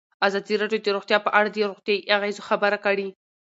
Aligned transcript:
ازادي 0.27 0.53
راډیو 0.61 0.83
د 0.83 0.87
روغتیا 0.95 1.17
په 1.23 1.29
اړه 1.39 1.49
د 1.51 1.57
روغتیایي 1.71 2.09
اغېزو 2.15 2.41
خبره 2.49 2.77
کړې. 2.85 3.07